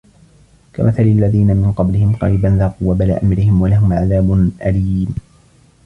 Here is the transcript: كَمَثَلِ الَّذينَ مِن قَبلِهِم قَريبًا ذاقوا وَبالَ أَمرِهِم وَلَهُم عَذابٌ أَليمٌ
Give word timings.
كَمَثَلِ 0.73 1.03
الَّذينَ 1.03 1.47
مِن 1.57 1.71
قَبلِهِم 1.77 2.15
قَريبًا 2.15 2.47
ذاقوا 2.47 2.91
وَبالَ 2.91 3.11
أَمرِهِم 3.11 3.61
وَلَهُم 3.61 3.93
عَذابٌ 3.93 4.51
أَليمٌ 4.61 5.15